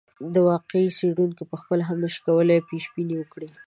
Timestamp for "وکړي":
3.17-3.49